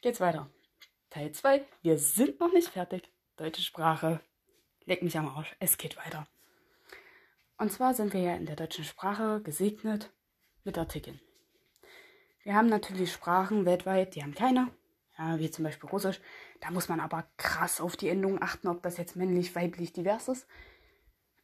geht's 0.00 0.21
weiter. 0.21 0.49
Teil 1.11 1.33
2. 1.33 1.66
Wir 1.83 1.99
sind 1.99 2.38
noch 2.38 2.52
nicht 2.52 2.69
fertig. 2.69 3.12
Deutsche 3.35 3.62
Sprache. 3.62 4.21
Leck 4.85 5.02
mich 5.02 5.19
am 5.19 5.26
Arsch. 5.26 5.57
Es 5.59 5.76
geht 5.76 5.97
weiter. 5.97 6.28
Und 7.59 7.73
zwar 7.73 7.95
sind 7.95 8.12
wir 8.12 8.21
ja 8.21 8.37
in 8.37 8.47
der 8.47 8.54
deutschen 8.54 8.85
Sprache 8.85 9.42
gesegnet 9.42 10.12
mit 10.62 10.78
Artikeln. 10.78 11.21
Wir 12.45 12.54
haben 12.54 12.69
natürlich 12.69 13.12
Sprachen 13.12 13.66
weltweit, 13.66 14.14
die 14.14 14.23
haben 14.23 14.37
keine. 14.37 14.71
Ja, 15.19 15.40
wie 15.40 15.50
zum 15.50 15.64
Beispiel 15.64 15.90
Russisch. 15.90 16.21
Da 16.62 16.71
muss 16.71 16.88
man 16.88 17.00
aber 17.00 17.26
krass 17.38 17.81
auf 17.81 17.97
die 17.97 18.09
Endung 18.09 18.40
achten, 18.40 18.69
ob 18.69 18.85
das 18.85 18.97
jetzt 18.97 19.16
männlich, 19.16 19.57
weiblich, 19.57 19.92
divers 19.92 20.28
ist. 20.28 20.47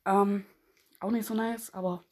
Ähm, 0.06 0.46
auch 1.00 1.10
nicht 1.10 1.26
so 1.26 1.34
nice, 1.34 1.74
aber 1.74 2.04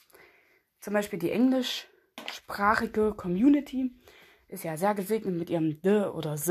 zum 0.80 0.92
Beispiel 0.92 1.20
die 1.20 1.30
englischsprachige 1.30 3.14
Community 3.14 3.94
ist 4.48 4.64
ja 4.64 4.76
sehr 4.76 4.96
gesegnet 4.96 5.36
mit 5.36 5.50
ihrem 5.50 5.80
D 5.82 6.06
oder 6.06 6.32
S, 6.32 6.50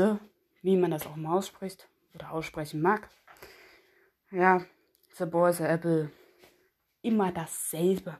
wie 0.62 0.78
man 0.78 0.90
das 0.90 1.06
auch 1.06 1.16
mal 1.16 1.36
ausspricht 1.36 1.90
oder 2.14 2.32
aussprechen 2.32 2.80
mag. 2.80 3.10
Ja, 4.30 4.64
The 5.12 5.26
Boy, 5.26 5.52
The 5.52 5.64
Apple, 5.64 6.10
immer 7.02 7.32
dasselbe. 7.32 8.18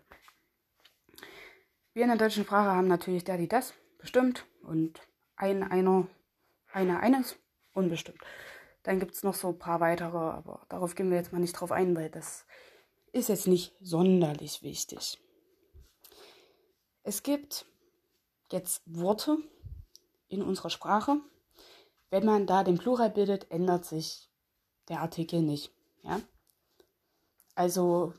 Wir 1.94 2.02
in 2.02 2.08
der 2.08 2.18
deutschen 2.18 2.44
Sprache 2.44 2.68
haben 2.68 2.88
natürlich 2.88 3.24
der, 3.24 3.38
die, 3.38 3.48
das, 3.48 3.72
bestimmt. 3.96 4.44
Und 4.62 5.00
ein, 5.36 5.62
einer, 5.62 6.06
eine, 6.70 7.00
eines, 7.00 7.38
unbestimmt. 7.76 8.20
Dann 8.82 9.00
gibt 9.00 9.14
es 9.14 9.22
noch 9.22 9.34
so 9.34 9.48
ein 9.48 9.58
paar 9.58 9.80
weitere, 9.80 10.16
aber 10.16 10.64
darauf 10.68 10.94
gehen 10.94 11.10
wir 11.10 11.16
jetzt 11.16 11.32
mal 11.32 11.40
nicht 11.40 11.54
drauf 11.54 11.72
ein, 11.72 11.96
weil 11.96 12.10
das 12.10 12.46
ist 13.12 13.28
jetzt 13.28 13.46
nicht 13.46 13.74
sonderlich 13.80 14.62
wichtig. 14.62 15.18
Es 17.02 17.22
gibt 17.22 17.66
jetzt 18.50 18.82
Worte 18.86 19.38
in 20.28 20.42
unserer 20.42 20.70
Sprache. 20.70 21.20
Wenn 22.10 22.24
man 22.24 22.46
da 22.46 22.62
den 22.62 22.78
Plural 22.78 23.10
bildet, 23.10 23.50
ändert 23.50 23.84
sich 23.84 24.30
der 24.88 25.00
Artikel 25.00 25.42
nicht. 25.42 25.72
Ja? 26.02 26.20
Also 27.54 28.12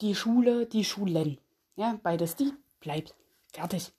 die 0.00 0.14
Schule, 0.14 0.66
die 0.66 0.84
Schulen. 0.84 1.40
Ja, 1.76 1.98
beides 2.02 2.36
die 2.36 2.52
bleibt. 2.80 3.14
Fertig. 3.52 3.92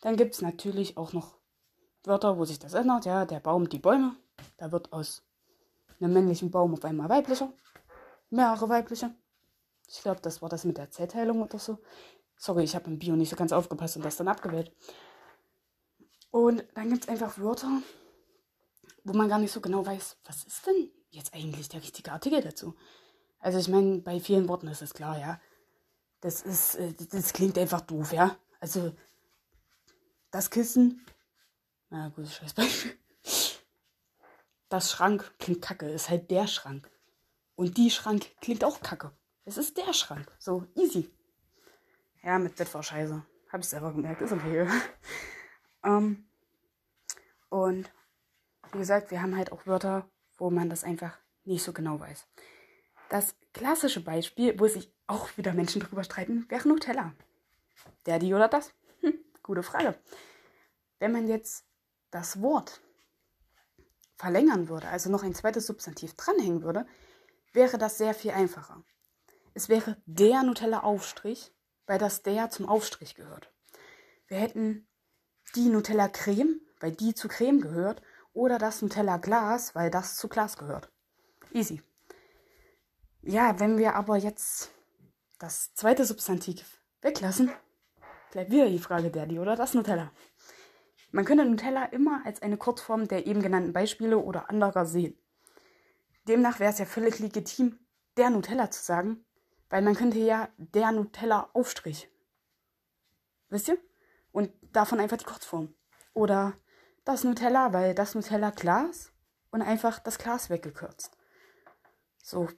Dann 0.00 0.16
gibt 0.16 0.34
es 0.34 0.42
natürlich 0.42 0.96
auch 0.96 1.12
noch 1.12 1.38
Wörter, 2.06 2.38
wo 2.38 2.44
sich 2.44 2.58
das 2.58 2.74
ändert. 2.74 3.04
Ja, 3.04 3.24
der 3.24 3.40
Baum, 3.40 3.68
die 3.68 3.78
Bäume. 3.78 4.16
Da 4.56 4.72
wird 4.72 4.92
aus 4.92 5.22
einem 6.00 6.12
männlichen 6.12 6.50
Baum 6.50 6.74
auf 6.74 6.84
einmal 6.84 7.08
weiblicher. 7.08 7.52
Mehrere 8.30 8.68
weibliche. 8.68 9.14
Ich 9.88 10.02
glaube, 10.02 10.20
das 10.20 10.42
war 10.42 10.48
das 10.48 10.64
mit 10.64 10.78
der 10.78 10.90
Zellteilung 10.90 11.42
oder 11.42 11.58
so. 11.58 11.78
Sorry, 12.36 12.64
ich 12.64 12.74
habe 12.74 12.86
im 12.86 12.98
Bio 12.98 13.16
nicht 13.16 13.30
so 13.30 13.36
ganz 13.36 13.52
aufgepasst 13.52 13.96
und 13.96 14.04
das 14.04 14.16
dann 14.16 14.28
abgewählt. 14.28 14.72
Und 16.30 16.64
dann 16.74 16.88
gibt 16.90 17.04
es 17.04 17.08
einfach 17.08 17.38
Wörter, 17.38 17.80
wo 19.04 19.12
man 19.12 19.28
gar 19.28 19.38
nicht 19.38 19.52
so 19.52 19.60
genau 19.60 19.86
weiß, 19.86 20.16
was 20.24 20.44
ist 20.44 20.66
denn 20.66 20.90
jetzt 21.10 21.32
eigentlich 21.32 21.68
der 21.68 21.80
richtige 21.80 22.10
Artikel 22.10 22.40
dazu. 22.42 22.74
Also 23.38 23.58
ich 23.58 23.68
meine, 23.68 23.98
bei 23.98 24.18
vielen 24.18 24.48
Worten 24.48 24.66
ist 24.68 24.82
es 24.82 24.94
klar, 24.94 25.18
ja. 25.18 25.40
Das 26.20 26.42
ist, 26.42 26.76
äh, 26.76 26.92
das 26.94 27.32
klingt 27.34 27.58
einfach 27.58 27.82
doof, 27.82 28.12
ja. 28.12 28.36
Also 28.58 28.92
das 30.30 30.50
Kissen, 30.50 31.04
na 31.94 32.08
gut, 32.08 32.26
scheiß 32.26 32.54
Beispiel. 32.54 32.98
Das 34.68 34.90
Schrank 34.90 35.32
klingt 35.38 35.62
kacke, 35.62 35.88
ist 35.88 36.10
halt 36.10 36.28
der 36.28 36.48
Schrank. 36.48 36.90
Und 37.54 37.76
die 37.76 37.88
Schrank 37.88 38.26
klingt 38.40 38.64
auch 38.64 38.80
kacke. 38.80 39.12
Es 39.44 39.58
ist 39.58 39.76
der 39.76 39.92
Schrank. 39.92 40.26
So, 40.40 40.66
easy. 40.74 41.08
Ja, 42.24 42.40
mit 42.40 42.56
Bett 42.56 42.74
war 42.74 42.82
scheiße. 42.82 43.24
Hab 43.48 43.60
ich 43.60 43.68
selber 43.68 43.92
gemerkt, 43.92 44.22
ist 44.22 44.32
okay. 44.32 44.68
ähm, 45.84 46.26
und 47.48 47.88
wie 48.72 48.78
gesagt, 48.78 49.12
wir 49.12 49.22
haben 49.22 49.36
halt 49.36 49.52
auch 49.52 49.64
Wörter, 49.64 50.10
wo 50.36 50.50
man 50.50 50.68
das 50.68 50.82
einfach 50.82 51.16
nicht 51.44 51.62
so 51.62 51.72
genau 51.72 52.00
weiß. 52.00 52.26
Das 53.08 53.36
klassische 53.52 54.02
Beispiel, 54.02 54.58
wo 54.58 54.66
sich 54.66 54.92
auch 55.06 55.28
wieder 55.36 55.52
Menschen 55.52 55.80
drüber 55.80 56.02
streiten, 56.02 56.46
wäre 56.48 56.66
Nutella. 56.66 57.14
Der, 58.06 58.18
die 58.18 58.34
oder 58.34 58.48
das? 58.48 58.74
Hm, 58.98 59.14
gute 59.44 59.62
Frage. 59.62 59.96
Wenn 60.98 61.12
man 61.12 61.28
jetzt 61.28 61.64
das 62.14 62.40
Wort 62.40 62.80
verlängern 64.14 64.68
würde, 64.68 64.86
also 64.88 65.10
noch 65.10 65.24
ein 65.24 65.34
zweites 65.34 65.66
Substantiv 65.66 66.14
dranhängen 66.14 66.62
würde, 66.62 66.86
wäre 67.52 67.76
das 67.76 67.98
sehr 67.98 68.14
viel 68.14 68.30
einfacher. 68.30 68.84
Es 69.52 69.68
wäre 69.68 69.96
der 70.06 70.44
Nutella-Aufstrich, 70.44 71.52
weil 71.86 71.98
das 71.98 72.22
der 72.22 72.50
zum 72.50 72.68
Aufstrich 72.68 73.16
gehört. 73.16 73.52
Wir 74.28 74.38
hätten 74.38 74.86
die 75.56 75.68
Nutella-Creme, 75.68 76.60
weil 76.78 76.92
die 76.92 77.14
zu 77.14 77.26
Creme 77.26 77.60
gehört, 77.60 78.00
oder 78.32 78.58
das 78.58 78.80
Nutella-Glas, 78.80 79.74
weil 79.74 79.90
das 79.90 80.16
zu 80.16 80.28
Glas 80.28 80.56
gehört. 80.56 80.92
Easy. 81.52 81.82
Ja, 83.22 83.58
wenn 83.58 83.76
wir 83.76 83.96
aber 83.96 84.16
jetzt 84.16 84.70
das 85.40 85.74
zweite 85.74 86.04
Substantiv 86.04 86.80
weglassen, 87.00 87.50
bleibt 88.30 88.52
wieder 88.52 88.68
die 88.68 88.78
Frage 88.78 89.10
der, 89.10 89.26
die 89.26 89.40
oder 89.40 89.56
das 89.56 89.74
Nutella. 89.74 90.12
Man 91.14 91.24
könnte 91.24 91.44
Nutella 91.44 91.84
immer 91.84 92.26
als 92.26 92.42
eine 92.42 92.56
Kurzform 92.56 93.06
der 93.06 93.28
eben 93.28 93.40
genannten 93.40 93.72
Beispiele 93.72 94.18
oder 94.18 94.50
anderer 94.50 94.84
sehen. 94.84 95.16
Demnach 96.26 96.58
wäre 96.58 96.72
es 96.72 96.80
ja 96.80 96.86
völlig 96.86 97.20
legitim, 97.20 97.78
der 98.16 98.30
Nutella 98.30 98.68
zu 98.72 98.82
sagen, 98.82 99.24
weil 99.70 99.82
man 99.82 99.94
könnte 99.94 100.18
ja 100.18 100.48
der 100.56 100.90
Nutella-Aufstrich. 100.90 102.10
Wisst 103.48 103.68
ihr? 103.68 103.78
Und 104.32 104.50
davon 104.72 104.98
einfach 104.98 105.16
die 105.16 105.24
Kurzform. 105.24 105.72
Oder 106.14 106.54
das 107.04 107.22
Nutella, 107.22 107.72
weil 107.72 107.94
das 107.94 108.16
Nutella-Glas 108.16 109.12
und 109.52 109.62
einfach 109.62 110.00
das 110.00 110.18
Glas 110.18 110.50
weggekürzt. 110.50 111.16
So, 112.24 112.48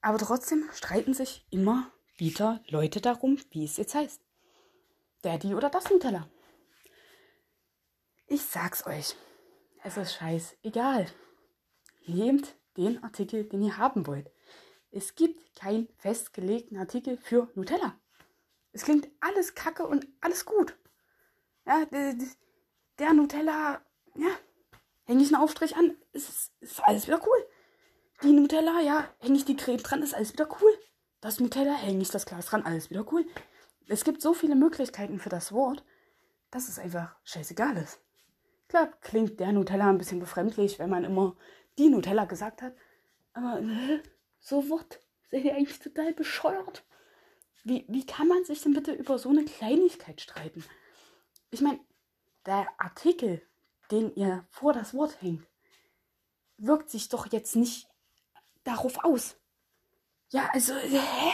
aber 0.00 0.16
trotzdem 0.16 0.64
streiten 0.72 1.12
sich 1.12 1.46
immer 1.50 1.92
wieder 2.16 2.62
Leute 2.68 3.02
darum, 3.02 3.38
wie 3.50 3.66
es 3.66 3.76
jetzt 3.76 3.94
heißt. 3.94 4.22
Der, 5.24 5.36
die 5.36 5.54
oder 5.54 5.68
das 5.68 5.90
Nutella. 5.90 6.26
Ich 8.28 8.42
sag's 8.42 8.84
euch. 8.86 9.14
Es 9.84 9.96
ist 9.96 10.14
scheißegal. 10.14 11.06
Nehmt 12.06 12.56
den 12.76 13.02
Artikel, 13.04 13.44
den 13.44 13.62
ihr 13.62 13.78
haben 13.78 14.06
wollt. 14.08 14.32
Es 14.90 15.14
gibt 15.14 15.54
keinen 15.54 15.88
festgelegten 15.98 16.76
Artikel 16.76 17.18
für 17.18 17.48
Nutella. 17.54 17.96
Es 18.72 18.82
klingt 18.82 19.08
alles 19.20 19.54
kacke 19.54 19.86
und 19.86 20.08
alles 20.20 20.44
gut. 20.44 20.76
Ja, 21.66 21.86
der 22.98 23.12
Nutella, 23.12 23.80
ja, 24.16 24.30
hänge 25.04 25.22
ich 25.22 25.32
einen 25.32 25.42
Aufstrich 25.42 25.76
an, 25.76 25.96
ist, 26.12 26.50
ist 26.60 26.80
alles 26.82 27.06
wieder 27.06 27.20
cool. 27.24 27.48
Die 28.22 28.32
Nutella, 28.32 28.80
ja, 28.80 29.08
hänge 29.20 29.36
ich 29.36 29.44
die 29.44 29.56
Creme 29.56 29.82
dran, 29.82 30.02
ist 30.02 30.14
alles 30.14 30.32
wieder 30.32 30.48
cool. 30.60 30.78
Das 31.20 31.38
Nutella, 31.38 31.74
hänge 31.74 32.02
ich 32.02 32.10
das 32.10 32.26
Glas 32.26 32.46
dran, 32.46 32.64
alles 32.64 32.90
wieder 32.90 33.06
cool. 33.12 33.24
Es 33.86 34.02
gibt 34.02 34.20
so 34.20 34.34
viele 34.34 34.56
Möglichkeiten 34.56 35.20
für 35.20 35.28
das 35.28 35.52
Wort, 35.52 35.84
dass 36.50 36.68
es 36.68 36.80
einfach 36.80 37.14
scheißegal 37.22 37.76
ist. 37.76 38.00
Klar, 38.68 38.88
klingt 39.00 39.38
der 39.38 39.52
Nutella 39.52 39.88
ein 39.88 39.98
bisschen 39.98 40.18
befremdlich, 40.18 40.78
wenn 40.78 40.90
man 40.90 41.04
immer 41.04 41.36
die 41.78 41.88
Nutella 41.88 42.24
gesagt 42.24 42.62
hat. 42.62 42.74
Aber 43.32 43.60
äh, 43.60 44.02
so 44.40 44.68
Wort, 44.68 45.00
seid 45.30 45.44
ihr 45.44 45.54
eigentlich 45.54 45.78
total 45.78 46.12
bescheuert? 46.12 46.84
Wie, 47.64 47.84
wie 47.88 48.06
kann 48.06 48.28
man 48.28 48.44
sich 48.44 48.62
denn 48.62 48.74
bitte 48.74 48.92
über 48.92 49.18
so 49.18 49.28
eine 49.28 49.44
Kleinigkeit 49.44 50.20
streiten? 50.20 50.64
Ich 51.50 51.60
meine, 51.60 51.80
der 52.44 52.68
Artikel, 52.78 53.42
den 53.90 54.14
ihr 54.14 54.46
vor 54.50 54.72
das 54.72 54.94
Wort 54.94 55.20
hängt, 55.20 55.46
wirkt 56.58 56.90
sich 56.90 57.08
doch 57.08 57.30
jetzt 57.32 57.56
nicht 57.56 57.88
darauf 58.64 59.04
aus. 59.04 59.36
Ja, 60.30 60.48
also, 60.52 60.74
hä? 60.74 61.32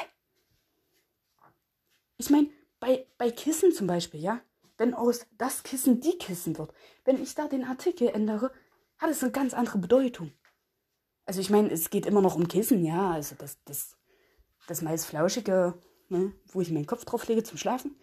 Ich 2.18 2.30
meine, 2.30 2.50
bei, 2.80 3.06
bei 3.18 3.30
Kissen 3.30 3.72
zum 3.72 3.86
Beispiel, 3.86 4.20
ja, 4.20 4.40
wenn 4.82 4.94
aus 4.94 5.26
das 5.38 5.62
Kissen 5.62 6.00
die 6.00 6.18
Kissen 6.18 6.58
wird, 6.58 6.74
wenn 7.04 7.22
ich 7.22 7.36
da 7.36 7.46
den 7.46 7.62
Artikel 7.62 8.08
ändere, 8.08 8.50
hat 8.98 9.10
es 9.10 9.22
eine 9.22 9.30
ganz 9.30 9.54
andere 9.54 9.78
Bedeutung. 9.78 10.32
Also 11.24 11.40
ich 11.40 11.50
meine, 11.50 11.70
es 11.70 11.88
geht 11.88 12.04
immer 12.04 12.20
noch 12.20 12.34
um 12.34 12.48
Kissen, 12.48 12.84
ja, 12.84 13.12
also 13.12 13.36
das, 13.38 13.62
das, 13.64 13.96
das 14.66 14.82
meist 14.82 15.06
Flauschige, 15.06 15.78
ne, 16.08 16.34
wo 16.46 16.60
ich 16.60 16.72
meinen 16.72 16.86
Kopf 16.86 17.04
drauf 17.04 17.28
lege 17.28 17.44
zum 17.44 17.58
Schlafen. 17.58 17.96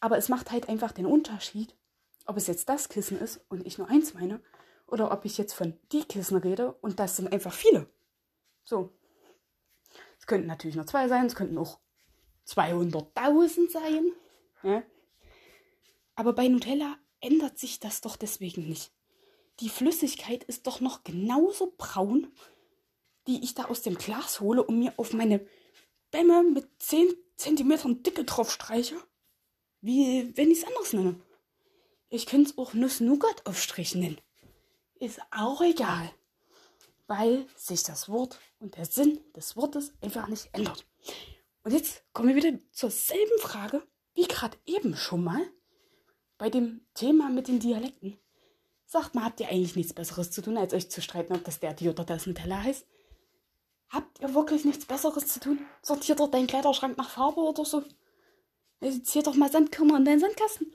Aber 0.00 0.18
es 0.18 0.28
macht 0.28 0.50
halt 0.50 0.68
einfach 0.68 0.90
den 0.90 1.06
Unterschied, 1.06 1.76
ob 2.26 2.36
es 2.36 2.48
jetzt 2.48 2.68
das 2.68 2.88
Kissen 2.88 3.20
ist 3.20 3.40
und 3.48 3.64
ich 3.64 3.78
nur 3.78 3.88
eins 3.88 4.14
meine, 4.14 4.42
oder 4.88 5.12
ob 5.12 5.24
ich 5.24 5.38
jetzt 5.38 5.52
von 5.52 5.78
die 5.92 6.02
Kissen 6.02 6.38
rede 6.38 6.72
und 6.72 6.98
das 6.98 7.14
sind 7.14 7.32
einfach 7.32 7.52
viele. 7.52 7.88
So. 8.64 8.92
Es 10.18 10.26
könnten 10.26 10.48
natürlich 10.48 10.74
nur 10.74 10.86
zwei 10.86 11.06
sein, 11.06 11.26
es 11.26 11.36
könnten 11.36 11.58
auch 11.58 11.78
200.000 12.44 13.70
sein. 13.70 14.12
Ja? 14.64 14.82
Aber 16.18 16.32
bei 16.32 16.48
Nutella 16.48 16.98
ändert 17.20 17.60
sich 17.60 17.78
das 17.78 18.00
doch 18.00 18.16
deswegen 18.16 18.68
nicht. 18.68 18.90
Die 19.60 19.68
Flüssigkeit 19.68 20.42
ist 20.42 20.66
doch 20.66 20.80
noch 20.80 21.04
genauso 21.04 21.72
braun, 21.78 22.32
die 23.28 23.44
ich 23.44 23.54
da 23.54 23.66
aus 23.66 23.82
dem 23.82 23.96
Glas 23.96 24.40
hole 24.40 24.64
und 24.64 24.80
mir 24.80 24.92
auf 24.96 25.12
meine 25.12 25.46
Bämme 26.10 26.42
mit 26.42 26.66
10 26.80 27.14
cm 27.36 28.02
Dicke 28.02 28.24
drauf 28.24 28.50
streiche, 28.50 28.96
wie 29.80 30.36
wenn 30.36 30.50
ich 30.50 30.58
es 30.58 30.64
anders 30.64 30.92
nenne. 30.92 31.20
Ich 32.08 32.26
könnte 32.26 32.50
es 32.50 32.58
auch 32.58 32.74
Nuss-Nougat-Aufstrich 32.74 33.94
nennen. 33.94 34.20
Ist 34.98 35.20
auch 35.30 35.60
egal. 35.60 36.10
weil 37.06 37.46
sich 37.54 37.84
das 37.84 38.08
Wort 38.08 38.40
und 38.58 38.76
der 38.76 38.86
Sinn 38.86 39.20
des 39.36 39.56
Wortes 39.56 39.92
einfach 40.00 40.26
nicht 40.26 40.48
ändert. 40.52 40.84
Und 41.62 41.72
jetzt 41.72 42.02
kommen 42.12 42.28
wir 42.28 42.34
wieder 42.34 42.58
zur 42.72 42.90
selben 42.90 43.38
Frage 43.38 43.86
wie 44.14 44.26
gerade 44.26 44.58
eben 44.66 44.96
schon 44.96 45.22
mal 45.22 45.48
bei 46.38 46.48
dem 46.48 46.80
Thema 46.94 47.28
mit 47.28 47.48
den 47.48 47.60
Dialekten. 47.60 48.16
Sagt 48.86 49.14
mal, 49.14 49.24
habt 49.24 49.40
ihr 49.40 49.48
eigentlich 49.48 49.76
nichts 49.76 49.92
Besseres 49.92 50.30
zu 50.30 50.40
tun, 50.40 50.56
als 50.56 50.72
euch 50.72 50.90
zu 50.90 51.02
streiten, 51.02 51.34
ob 51.34 51.44
das 51.44 51.60
der 51.60 51.74
die 51.74 51.88
oder 51.88 52.04
das 52.04 52.26
Nutella 52.26 52.62
heißt? 52.62 52.86
Habt 53.90 54.20
ihr 54.20 54.34
wirklich 54.34 54.64
nichts 54.64 54.86
Besseres 54.86 55.26
zu 55.26 55.40
tun? 55.40 55.60
Sortiert 55.82 56.20
doch 56.20 56.30
deinen 56.30 56.46
Kleiderschrank 56.46 56.96
nach 56.96 57.10
Farbe 57.10 57.40
oder 57.40 57.64
so? 57.64 57.82
Zieh 59.02 59.22
doch 59.22 59.34
mal 59.34 59.50
Sandkörner 59.50 59.96
in 59.96 60.04
deinen 60.04 60.20
Sandkasten. 60.20 60.74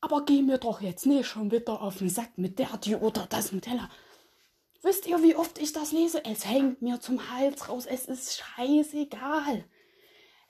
Aber 0.00 0.24
geh 0.24 0.42
mir 0.42 0.58
doch 0.58 0.80
jetzt 0.80 1.06
nicht 1.06 1.26
schon 1.26 1.50
wieder 1.50 1.80
auf 1.82 1.98
den 1.98 2.08
Sack 2.08 2.36
mit 2.36 2.58
der, 2.58 2.76
die 2.78 2.96
oder 2.96 3.26
das 3.28 3.52
Nutella. 3.52 3.88
Wisst 4.82 5.06
ihr, 5.06 5.22
wie 5.22 5.34
oft 5.34 5.58
ich 5.58 5.72
das 5.72 5.92
lese? 5.92 6.24
Es 6.24 6.46
hängt 6.46 6.82
mir 6.82 7.00
zum 7.00 7.30
Hals 7.30 7.68
raus. 7.68 7.86
Es 7.86 8.06
ist 8.06 8.36
scheißegal. 8.36 9.64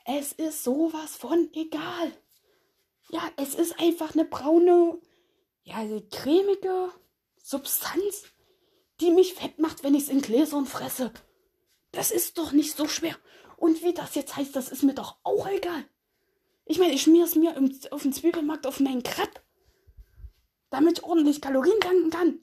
Es 0.04 0.32
ist 0.32 0.64
sowas 0.64 1.16
von 1.16 1.48
egal. 1.54 2.12
Ja, 3.10 3.22
es 3.36 3.54
ist 3.54 3.80
einfach 3.80 4.14
eine 4.14 4.24
braune, 4.24 5.00
ja, 5.62 5.78
cremige 6.10 6.90
Substanz, 7.42 8.24
die 9.00 9.10
mich 9.10 9.34
fett 9.34 9.58
macht, 9.58 9.82
wenn 9.82 9.94
ich 9.94 10.04
es 10.04 10.08
in 10.08 10.20
Gläsern 10.20 10.66
fresse. 10.66 11.12
Das 11.92 12.10
ist 12.10 12.36
doch 12.36 12.52
nicht 12.52 12.76
so 12.76 12.86
schwer. 12.86 13.16
Und 13.56 13.82
wie 13.82 13.94
das 13.94 14.14
jetzt 14.14 14.36
heißt, 14.36 14.54
das 14.54 14.68
ist 14.68 14.82
mir 14.82 14.94
doch 14.94 15.16
auch 15.22 15.48
egal. 15.48 15.84
Ich 16.64 16.78
meine, 16.78 16.92
ich 16.92 17.02
schmier 17.02 17.24
es 17.24 17.34
mir 17.34 17.56
im, 17.56 17.76
auf 17.90 18.02
den 18.02 18.12
Zwiebelmarkt 18.12 18.66
auf 18.66 18.78
meinen 18.78 19.02
Crepe, 19.02 19.40
damit 20.68 20.98
ich 20.98 21.04
ordentlich 21.04 21.40
Kalorien 21.40 21.80
tanken 21.80 22.10
kann. 22.10 22.40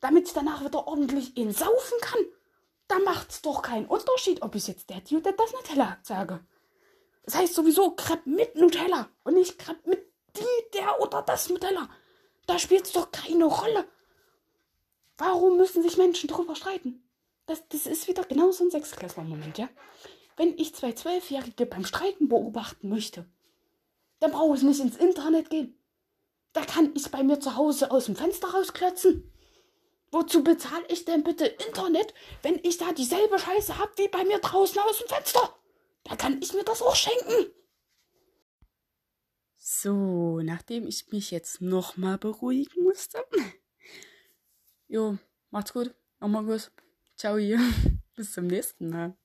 Damit 0.00 0.26
ich 0.26 0.32
danach 0.32 0.64
wieder 0.64 0.86
ordentlich 0.86 1.36
insaufen 1.36 1.98
kann. 2.00 2.20
Da 2.88 2.98
macht 3.00 3.30
es 3.30 3.42
doch 3.42 3.62
keinen 3.62 3.86
Unterschied, 3.86 4.42
ob 4.42 4.54
ich 4.54 4.66
jetzt 4.66 4.90
der, 4.90 5.02
oder 5.12 5.32
das 5.32 5.52
Nutella 5.52 5.98
sage. 6.02 6.44
Das 7.24 7.36
heißt 7.36 7.54
sowieso 7.54 7.92
Crepe 7.92 8.28
mit 8.28 8.56
Nutella 8.56 9.08
und 9.24 9.34
nicht 9.34 9.58
Crepe 9.58 9.88
mit 9.88 10.12
die, 10.36 10.70
der 10.74 11.00
oder 11.00 11.22
das 11.22 11.48
Nutella. 11.48 11.88
Da 12.46 12.58
spielt 12.58 12.86
es 12.86 12.92
doch 12.92 13.10
keine 13.12 13.44
Rolle. 13.44 13.86
Warum 15.18 15.56
müssen 15.56 15.82
sich 15.82 15.96
Menschen 15.96 16.28
drüber 16.28 16.56
streiten? 16.56 17.08
Das, 17.46 17.66
das 17.68 17.86
ist 17.86 18.08
wieder 18.08 18.24
genau 18.24 18.50
so 18.50 18.64
ein 18.64 18.70
Sechsklässler-Moment, 18.70 19.58
ja? 19.58 19.68
Wenn 20.36 20.56
ich 20.58 20.74
zwei 20.74 20.92
Zwölfjährige 20.92 21.66
beim 21.66 21.84
Streiten 21.84 22.28
beobachten 22.28 22.88
möchte, 22.88 23.26
dann 24.20 24.32
brauche 24.32 24.56
ich 24.56 24.62
nicht 24.62 24.80
ins 24.80 24.96
Internet 24.96 25.50
gehen. 25.50 25.78
Da 26.52 26.64
kann 26.64 26.92
ich 26.94 27.10
bei 27.10 27.22
mir 27.22 27.40
zu 27.40 27.56
Hause 27.56 27.90
aus 27.90 28.06
dem 28.06 28.16
Fenster 28.16 28.48
rausklötzen. 28.48 29.32
Wozu 30.10 30.44
bezahle 30.44 30.84
ich 30.88 31.04
denn 31.04 31.24
bitte 31.24 31.46
Internet, 31.46 32.12
wenn 32.42 32.60
ich 32.62 32.78
da 32.78 32.92
dieselbe 32.92 33.38
Scheiße 33.38 33.78
habe 33.78 33.92
wie 33.96 34.08
bei 34.08 34.24
mir 34.24 34.38
draußen 34.38 34.78
aus 34.80 34.98
dem 34.98 35.08
Fenster? 35.08 35.54
Da 36.04 36.16
kann 36.16 36.40
ich 36.42 36.52
mir 36.52 36.64
das 36.64 36.82
auch 36.82 36.96
schenken. 36.96 37.52
So, 39.56 40.40
nachdem 40.42 40.86
ich 40.86 41.12
mich 41.12 41.30
jetzt 41.30 41.60
nochmal 41.60 42.18
beruhigen 42.18 42.82
musste. 42.82 43.24
Jo, 44.88 45.18
macht's 45.50 45.72
gut. 45.72 45.94
Nochmal 46.20 46.44
gut. 46.44 46.72
Ciao 47.16 47.36
hier. 47.38 47.58
Bis 48.14 48.32
zum 48.32 48.46
nächsten 48.48 48.90
Mal. 48.90 49.16